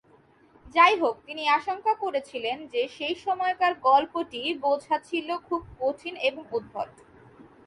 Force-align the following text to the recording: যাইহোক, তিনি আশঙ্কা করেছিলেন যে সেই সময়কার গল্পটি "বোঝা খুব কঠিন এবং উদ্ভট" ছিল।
যাইহোক, 0.75 1.15
তিনি 1.25 1.43
আশঙ্কা 1.49 1.93
করেছিলেন 1.95 2.57
যে 2.67 2.81
সেই 2.87 3.15
সময়কার 3.15 3.73
গল্পটি 3.81 4.41
"বোঝা 4.61 4.97
খুব 5.47 5.61
কঠিন 5.79 6.13
এবং 6.21 6.43
উদ্ভট" 6.51 6.89
ছিল। 6.97 7.07